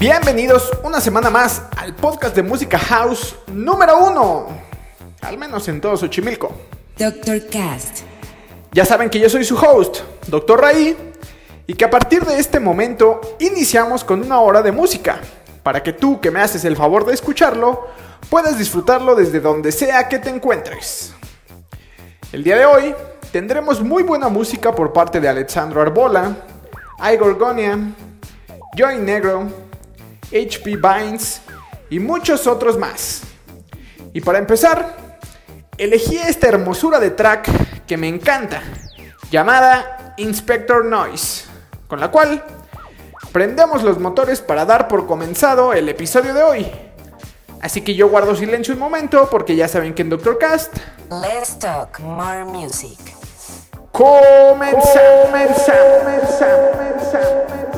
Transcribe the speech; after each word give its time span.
Bienvenidos 0.00 0.70
una 0.82 0.98
semana 0.98 1.28
más 1.28 1.60
al 1.76 1.94
podcast 1.94 2.34
de 2.34 2.42
música 2.42 2.78
house 2.78 3.36
número 3.48 3.98
uno, 3.98 4.46
al 5.20 5.36
menos 5.36 5.68
en 5.68 5.78
todo 5.78 5.94
Xochimilco. 5.94 6.52
Dr. 6.96 7.46
Cast. 7.50 7.98
Ya 8.72 8.86
saben 8.86 9.10
que 9.10 9.20
yo 9.20 9.28
soy 9.28 9.44
su 9.44 9.56
host, 9.56 9.98
Dr. 10.26 10.58
Raí, 10.58 10.96
y 11.66 11.74
que 11.74 11.84
a 11.84 11.90
partir 11.90 12.24
de 12.24 12.38
este 12.38 12.58
momento 12.58 13.20
iniciamos 13.40 14.02
con 14.02 14.22
una 14.22 14.40
hora 14.40 14.62
de 14.62 14.72
música, 14.72 15.20
para 15.62 15.82
que 15.82 15.92
tú 15.92 16.18
que 16.18 16.30
me 16.30 16.40
haces 16.40 16.64
el 16.64 16.76
favor 16.76 17.04
de 17.04 17.12
escucharlo, 17.12 17.86
puedas 18.30 18.56
disfrutarlo 18.56 19.14
desde 19.14 19.40
donde 19.40 19.70
sea 19.70 20.08
que 20.08 20.18
te 20.18 20.30
encuentres. 20.30 21.12
El 22.32 22.42
día 22.42 22.56
de 22.56 22.64
hoy 22.64 22.94
tendremos 23.32 23.82
muy 23.82 24.02
buena 24.02 24.30
música 24.30 24.74
por 24.74 24.94
parte 24.94 25.20
de 25.20 25.28
Alexandro 25.28 25.82
Arbola, 25.82 26.36
Igor 27.12 27.36
Gonia, 27.36 27.78
Joy 28.74 28.96
Negro, 28.96 29.68
HP 30.32 30.76
Vines 30.76 31.42
y 31.88 31.98
muchos 31.98 32.46
otros 32.46 32.78
más. 32.78 33.22
Y 34.12 34.20
para 34.20 34.38
empezar, 34.38 35.18
elegí 35.76 36.16
esta 36.16 36.48
hermosura 36.48 36.98
de 36.98 37.10
track 37.10 37.86
que 37.86 37.96
me 37.96 38.08
encanta, 38.08 38.62
llamada 39.30 40.14
Inspector 40.16 40.84
Noise, 40.84 41.44
con 41.86 42.00
la 42.00 42.10
cual 42.10 42.44
prendemos 43.32 43.82
los 43.82 43.98
motores 43.98 44.40
para 44.40 44.64
dar 44.64 44.88
por 44.88 45.06
comenzado 45.06 45.72
el 45.72 45.88
episodio 45.88 46.34
de 46.34 46.42
hoy. 46.42 46.66
Así 47.60 47.82
que 47.82 47.94
yo 47.94 48.08
guardo 48.08 48.34
silencio 48.34 48.74
un 48.74 48.80
momento 48.80 49.28
porque 49.30 49.54
ya 49.54 49.68
saben 49.68 49.94
que 49.94 50.02
en 50.02 50.10
Doctor 50.10 50.38
Cast 50.38 50.76
Let's 51.10 51.58
talk 51.58 51.98
more 52.00 52.44
music. 52.44 52.98
comenzamos. 53.92 55.26
comenzamos, 55.28 55.98
comenzamos, 55.98 56.70
comenzamos. 56.72 57.69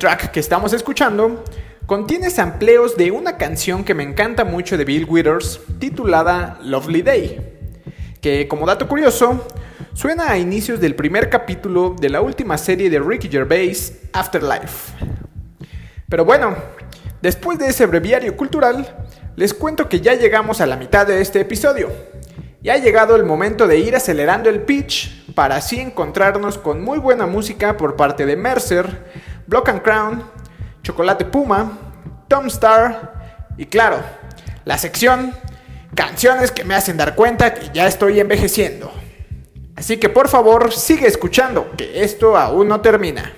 Track 0.00 0.30
que 0.30 0.40
estamos 0.40 0.72
escuchando 0.72 1.44
contiene 1.84 2.30
sampleos 2.30 2.96
de 2.96 3.10
una 3.10 3.36
canción 3.36 3.84
que 3.84 3.92
me 3.92 4.02
encanta 4.02 4.44
mucho 4.44 4.78
de 4.78 4.86
Bill 4.86 5.06
Withers 5.06 5.60
titulada 5.78 6.58
Lovely 6.62 7.02
Day, 7.02 7.40
que 8.22 8.48
como 8.48 8.64
dato 8.64 8.88
curioso 8.88 9.46
suena 9.92 10.30
a 10.30 10.38
inicios 10.38 10.80
del 10.80 10.94
primer 10.94 11.28
capítulo 11.28 11.94
de 12.00 12.08
la 12.08 12.22
última 12.22 12.56
serie 12.56 12.88
de 12.88 12.98
Ricky 12.98 13.28
Gervais, 13.28 14.00
Afterlife. 14.14 14.94
Pero 16.08 16.24
bueno, 16.24 16.56
después 17.20 17.58
de 17.58 17.68
ese 17.68 17.84
breviario 17.84 18.34
cultural, 18.38 19.06
les 19.36 19.52
cuento 19.52 19.86
que 19.86 20.00
ya 20.00 20.14
llegamos 20.14 20.62
a 20.62 20.66
la 20.66 20.76
mitad 20.76 21.06
de 21.06 21.20
este 21.20 21.40
episodio. 21.40 21.90
Y 22.62 22.70
ha 22.70 22.78
llegado 22.78 23.16
el 23.16 23.24
momento 23.24 23.66
de 23.66 23.78
ir 23.78 23.96
acelerando 23.96 24.48
el 24.48 24.62
pitch 24.62 25.32
para 25.34 25.56
así 25.56 25.78
encontrarnos 25.78 26.58
con 26.58 26.82
muy 26.82 26.98
buena 26.98 27.26
música 27.26 27.76
por 27.76 27.96
parte 27.96 28.26
de 28.26 28.36
Mercer, 28.36 29.29
Block 29.50 29.68
and 29.68 29.82
Crown, 29.82 30.22
Chocolate 30.84 31.24
Puma, 31.24 31.76
Tom 32.28 32.46
Star 32.46 33.50
y 33.58 33.66
claro, 33.66 33.98
la 34.64 34.78
sección 34.78 35.34
canciones 35.96 36.52
que 36.52 36.64
me 36.64 36.76
hacen 36.76 36.96
dar 36.96 37.16
cuenta 37.16 37.52
que 37.52 37.68
ya 37.74 37.88
estoy 37.88 38.20
envejeciendo. 38.20 38.92
Así 39.74 39.96
que 39.96 40.08
por 40.08 40.28
favor 40.28 40.72
sigue 40.72 41.08
escuchando, 41.08 41.72
que 41.76 42.04
esto 42.04 42.36
aún 42.36 42.68
no 42.68 42.80
termina. 42.80 43.34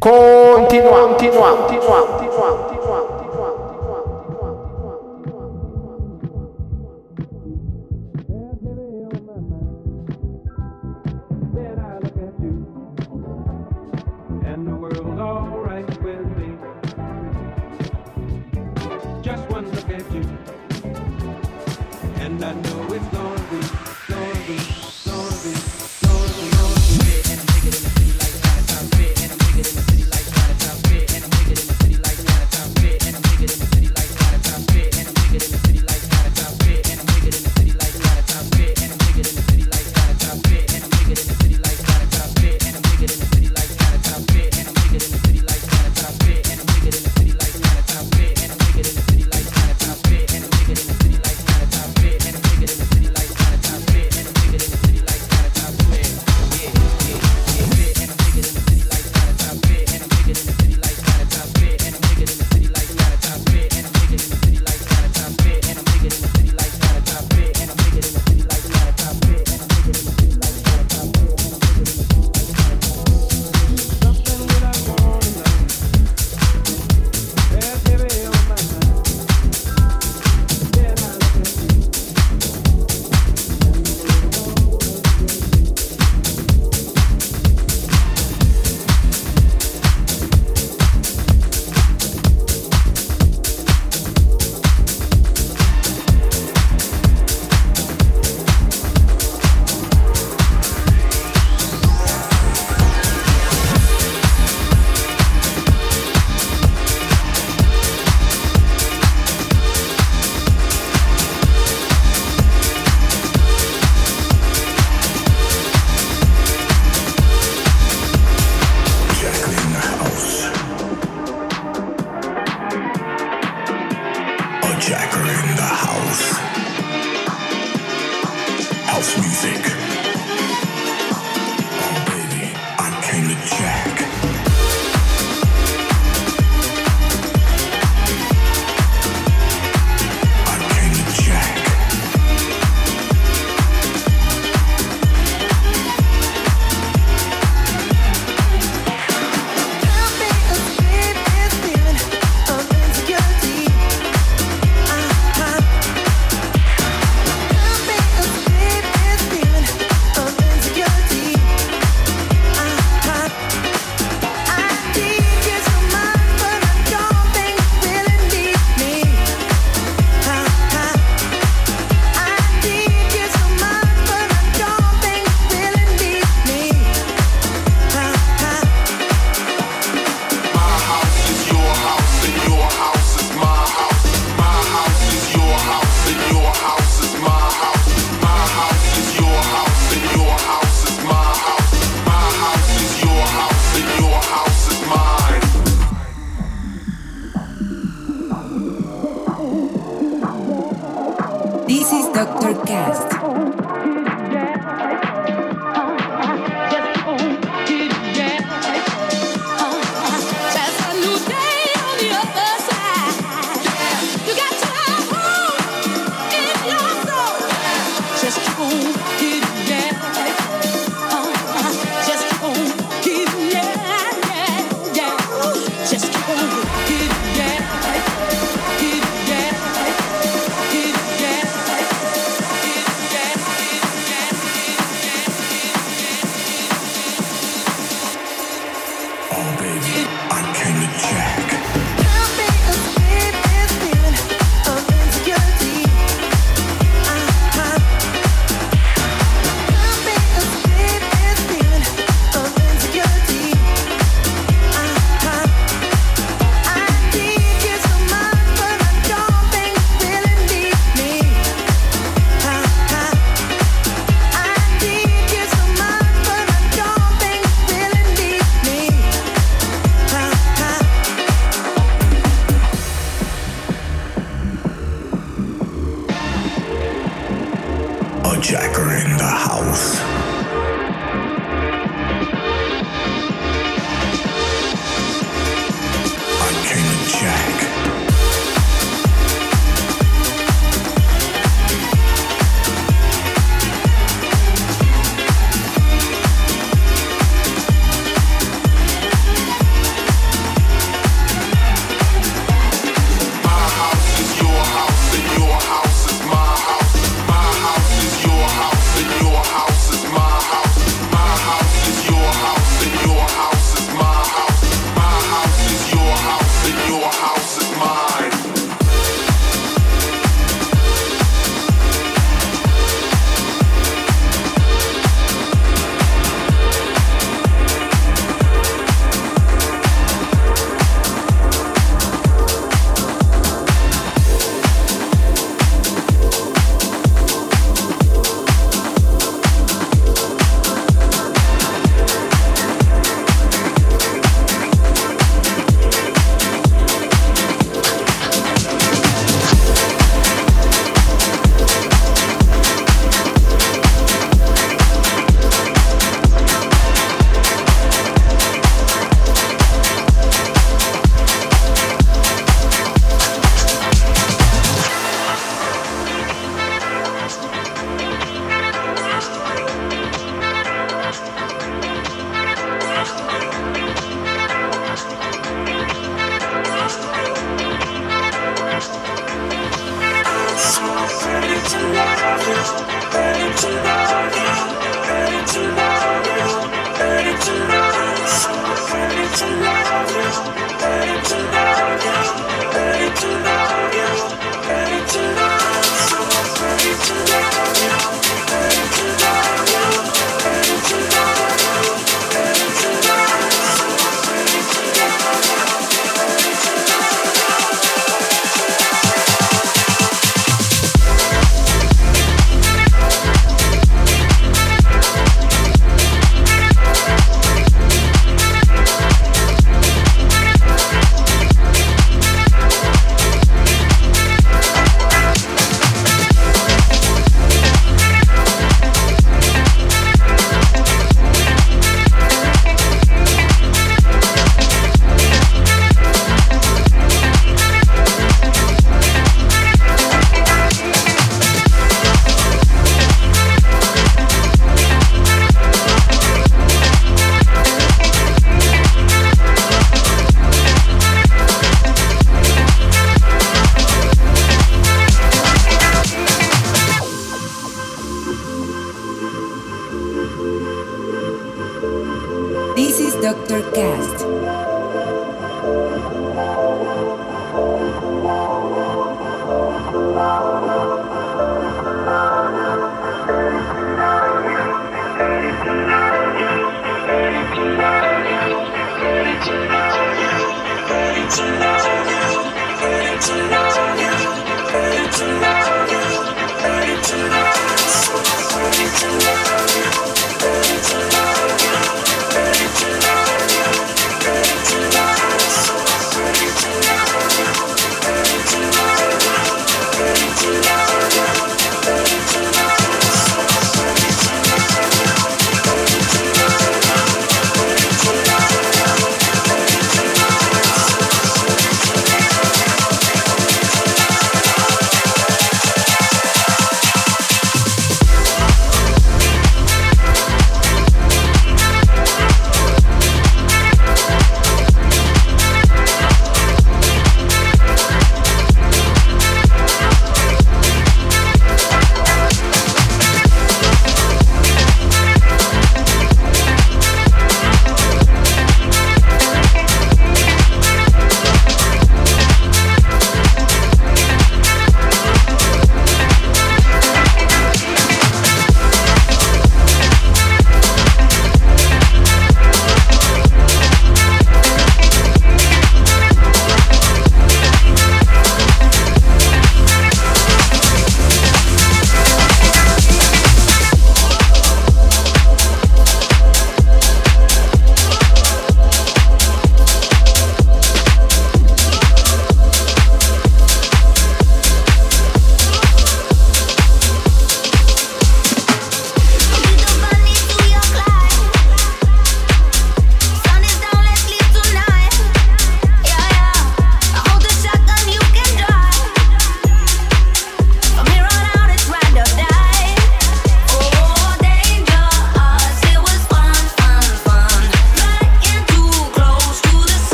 Continuamos, 0.00 1.10
continuamos, 1.10 1.60
continuamos, 1.60 2.10
continuamos. 2.10 2.79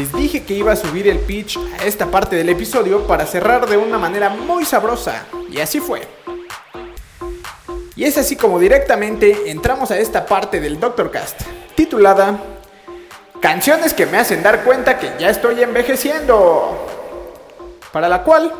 Les 0.00 0.14
dije 0.14 0.44
que 0.44 0.54
iba 0.54 0.72
a 0.72 0.76
subir 0.76 1.08
el 1.08 1.18
pitch 1.18 1.58
a 1.78 1.84
esta 1.84 2.10
parte 2.10 2.34
del 2.34 2.48
episodio 2.48 3.06
para 3.06 3.26
cerrar 3.26 3.68
de 3.68 3.76
una 3.76 3.98
manera 3.98 4.30
muy 4.30 4.64
sabrosa, 4.64 5.26
y 5.50 5.60
así 5.60 5.78
fue. 5.78 6.00
Y 7.96 8.04
es 8.04 8.16
así 8.16 8.34
como 8.34 8.58
directamente 8.58 9.50
entramos 9.50 9.90
a 9.90 9.98
esta 9.98 10.24
parte 10.24 10.58
del 10.58 10.80
Doctor 10.80 11.10
Cast, 11.10 11.42
titulada 11.74 12.42
Canciones 13.40 13.92
que 13.92 14.06
me 14.06 14.16
hacen 14.16 14.42
dar 14.42 14.64
cuenta 14.64 14.98
que 14.98 15.12
ya 15.18 15.28
estoy 15.28 15.62
envejeciendo. 15.62 16.78
Para 17.92 18.08
la 18.08 18.24
cual 18.24 18.54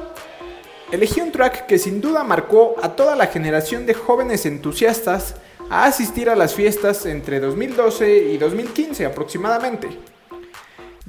elegí 0.92 1.22
un 1.22 1.32
track 1.32 1.64
que 1.64 1.78
sin 1.78 2.02
duda 2.02 2.22
marcó 2.22 2.76
a 2.82 2.90
toda 2.90 3.16
la 3.16 3.28
generación 3.28 3.86
de 3.86 3.94
jóvenes 3.94 4.44
entusiastas 4.44 5.36
a 5.70 5.86
asistir 5.86 6.28
a 6.28 6.36
las 6.36 6.54
fiestas 6.54 7.06
entre 7.06 7.40
2012 7.40 8.14
y 8.24 8.36
2015 8.36 9.06
aproximadamente 9.06 10.09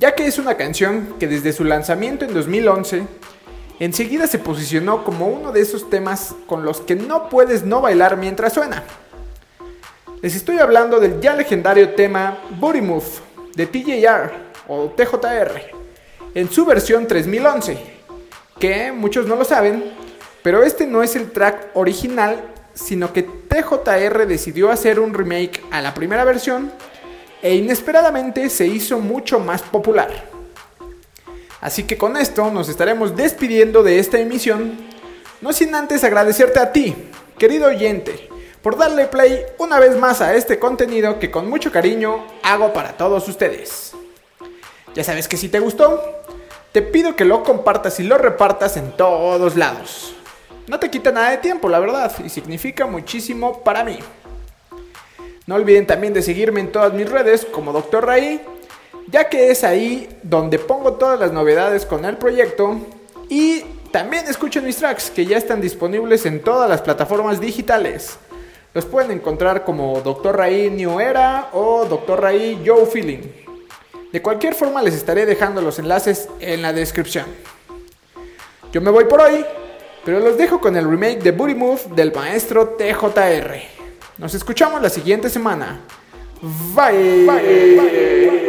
ya 0.02 0.16
que 0.16 0.26
es 0.26 0.40
una 0.40 0.58
canción 0.58 1.16
que 1.20 1.28
desde 1.28 1.54
su 1.54 1.64
lanzamiento 1.64 2.26
en 2.26 2.34
2011 2.34 3.04
enseguida 3.80 4.26
se 4.26 4.40
posicionó 4.40 5.04
como 5.04 5.28
uno 5.28 5.52
de 5.52 5.62
esos 5.62 5.92
temas 5.92 6.34
con 6.48 6.66
los 6.66 6.82
que 6.82 6.96
no 6.96 7.30
puedes 7.30 7.64
no 7.64 7.82
bailar 7.82 8.18
mientras 8.18 8.54
suena. 8.54 8.84
Les 10.24 10.36
estoy 10.36 10.58
hablando 10.58 11.00
del 11.00 11.22
ya 11.22 11.36
legendario 11.36 11.92
tema 11.92 12.40
Booty 12.60 12.82
Move 12.82 13.06
de 13.56 13.68
TJR 13.68 14.32
o 14.68 14.90
TJR 14.90 15.62
en 16.34 16.50
su 16.50 16.66
versión 16.66 17.06
3011, 17.06 17.78
que 18.58 18.92
muchos 18.92 19.28
no 19.28 19.36
lo 19.36 19.46
saben, 19.46 19.94
pero 20.42 20.64
este 20.64 20.88
no 20.88 21.04
es 21.04 21.16
el 21.16 21.30
track 21.30 21.70
original, 21.76 22.42
sino 22.74 23.14
que 23.14 23.22
TJR 23.22 24.26
decidió 24.26 24.72
hacer 24.72 25.00
un 25.00 25.14
remake 25.14 25.64
a 25.70 25.80
la 25.80 25.94
primera 25.94 26.24
versión 26.24 26.72
e 27.42 27.56
inesperadamente 27.56 28.50
se 28.50 28.68
hizo 28.68 29.00
mucho 29.00 29.40
más 29.40 29.62
popular. 29.62 30.30
Así 31.60 31.84
que 31.84 31.98
con 31.98 32.18
esto 32.18 32.50
nos 32.52 32.70
estaremos 32.70 33.16
despidiendo 33.16 33.84
de 33.84 34.00
esta 34.00 34.20
emisión, 34.20 34.78
no 35.42 35.54
sin 35.54 35.74
antes 35.76 36.04
agradecerte 36.04 36.60
a 36.60 36.72
ti, 36.72 36.96
querido 37.38 37.68
oyente, 37.68 38.30
por 38.62 38.78
darle 38.78 39.06
play 39.06 39.44
una 39.58 39.80
vez 39.80 39.96
más 39.98 40.22
a 40.22 40.36
este 40.36 40.60
contenido 40.60 41.20
que 41.20 41.32
con 41.32 41.50
mucho 41.50 41.72
cariño 41.72 42.26
hago 42.44 42.74
para 42.74 42.98
todos 42.98 43.28
ustedes. 43.28 43.94
Ya 44.94 45.04
sabes 45.04 45.28
que 45.28 45.38
si 45.38 45.50
te 45.50 45.60
gustó, 45.60 46.02
te 46.72 46.82
pido 46.82 47.16
que 47.16 47.26
lo 47.26 47.44
compartas 47.44 48.00
y 48.00 48.04
lo 48.04 48.18
repartas 48.18 48.78
en 48.78 48.92
todos 48.92 49.56
lados. 49.56 50.16
No 50.68 50.80
te 50.80 50.90
quita 50.90 51.12
nada 51.12 51.32
de 51.32 51.38
tiempo, 51.38 51.70
la 51.70 51.80
verdad, 51.80 52.12
y 52.24 52.30
significa 52.30 52.86
muchísimo 52.86 53.64
para 53.64 53.84
mí. 53.84 54.00
No 55.48 55.56
olviden 55.56 55.88
también 55.88 56.14
de 56.14 56.22
seguirme 56.22 56.60
en 56.60 56.72
todas 56.72 56.94
mis 56.94 57.10
redes 57.10 57.46
como 57.46 57.74
Dr. 57.74 58.06
Ray, 58.06 58.42
ya 59.08 59.28
que 59.28 59.52
es 59.52 59.64
ahí 59.64 60.08
donde 60.24 60.60
pongo 60.60 60.94
todas 60.94 61.20
las 61.20 61.32
novedades 61.34 61.86
con 61.86 62.06
el 62.06 62.18
proyecto 62.18 62.80
y 63.28 63.64
también 63.92 64.26
escuchen 64.28 64.64
mis 64.64 64.78
tracks 64.78 65.10
que 65.10 65.26
ya 65.26 65.38
están 65.38 65.60
disponibles 65.60 66.26
en 66.26 66.42
todas 66.42 66.70
las 66.70 66.82
plataformas 66.82 67.42
digitales. 67.42 68.18
Los 68.74 68.86
pueden 68.86 69.12
encontrar 69.12 69.66
como 69.66 70.00
Dr. 70.02 70.38
Ray 70.38 70.70
New 70.70 71.00
Era 71.00 71.50
o 71.52 71.86
Dr. 71.86 72.22
Ray 72.22 72.64
Joe 72.66 72.86
Feeling. 72.86 73.20
De 74.14 74.22
cualquier 74.22 74.54
forma 74.54 74.82
les 74.82 74.94
estaré 74.94 75.26
dejando 75.26 75.62
los 75.62 75.80
enlaces 75.80 76.30
en 76.40 76.62
la 76.62 76.72
descripción. 76.72 77.26
Yo 78.72 78.80
me 78.80 78.92
voy 78.92 79.06
por 79.06 79.20
hoy, 79.20 79.46
pero 80.06 80.20
los 80.20 80.38
dejo 80.38 80.62
con 80.62 80.78
el 80.78 80.90
remake 80.90 81.22
de 81.22 81.32
Booty 81.32 81.56
Move 81.56 81.82
del 81.96 82.14
maestro 82.14 82.78
TJR. 82.78 83.81
Nos 84.18 84.34
escuchamos 84.34 84.82
la 84.82 84.90
siguiente 84.90 85.30
semana. 85.30 85.80
Bye. 86.76 87.30
And 87.30 88.41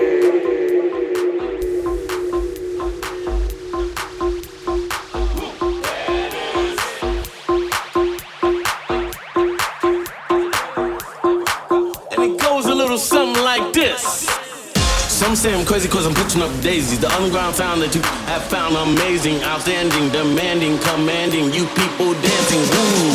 say 15.42 15.58
I'm 15.58 15.66
crazy 15.66 15.88
cause 15.88 16.06
I'm 16.06 16.14
pitching 16.14 16.40
up 16.40 16.52
daisies. 16.62 17.00
The 17.00 17.10
underground 17.18 17.56
sound 17.56 17.82
that 17.82 17.96
you 17.96 18.02
have 18.30 18.44
found 18.44 18.76
amazing, 18.76 19.42
outstanding, 19.42 20.08
demanding, 20.14 20.78
commanding. 20.78 21.50
You 21.50 21.66
people 21.74 22.14
dancing, 22.14 22.62
woo. 22.70 23.10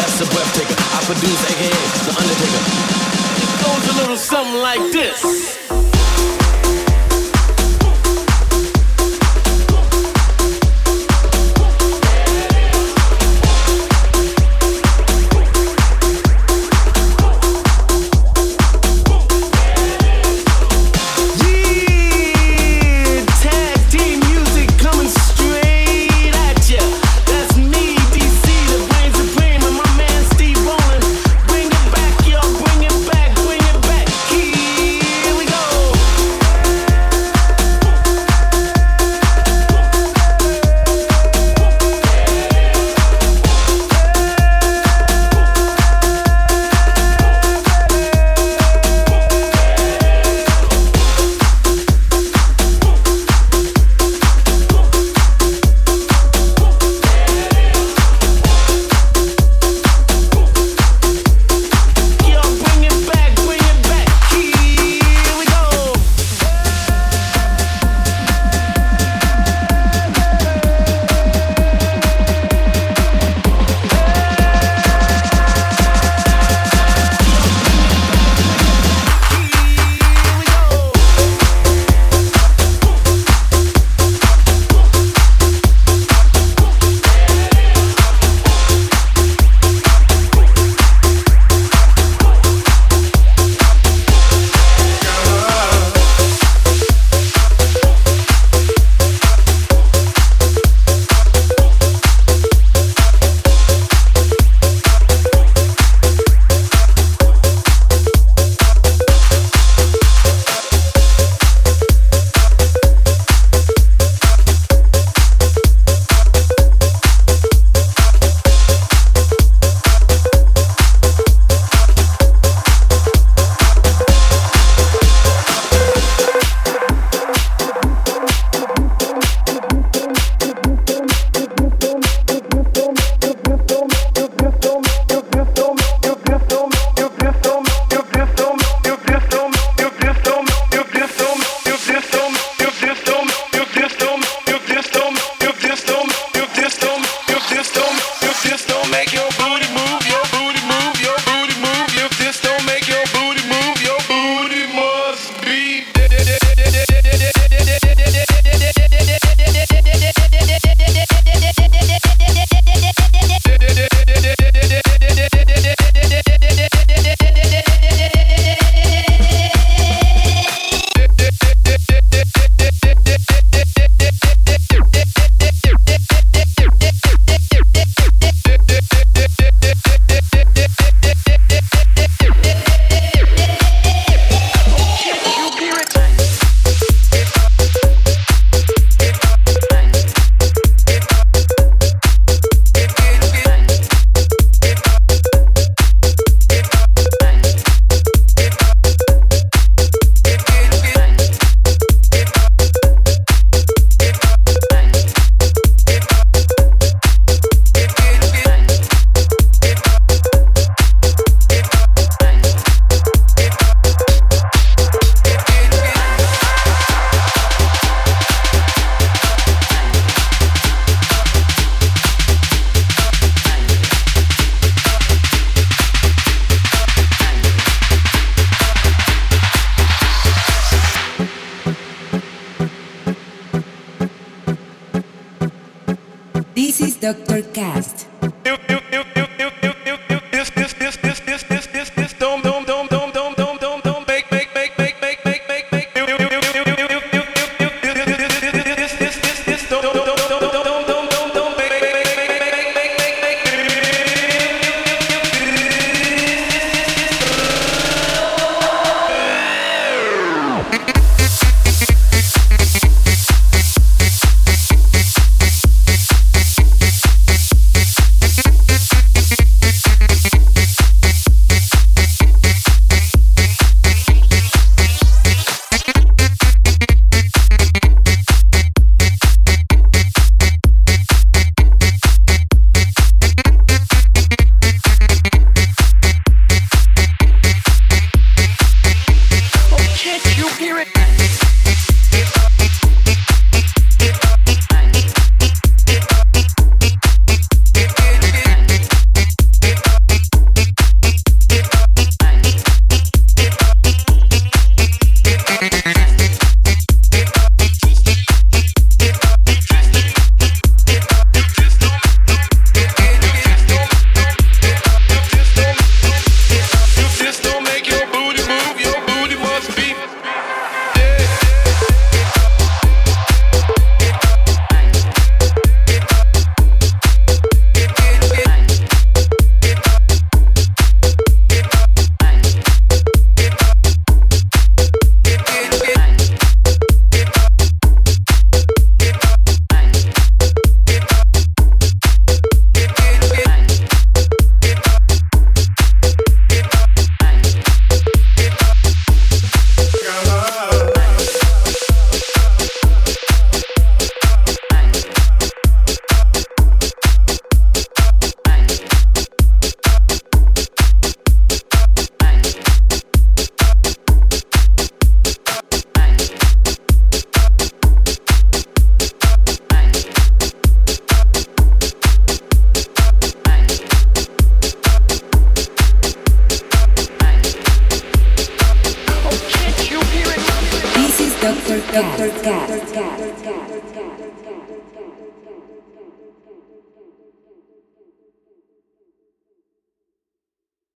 That's 0.00 0.24
a 0.24 0.26
breath. 0.32 0.56
I 0.56 1.04
produce 1.04 1.40
AKA 1.52 1.68
The 2.08 2.12
Undertaker. 2.16 2.64
It 3.44 3.52
goes 3.60 3.84
a 3.92 3.94
little 4.00 4.16
something 4.16 4.62
like 4.62 4.80
this. 4.90 5.79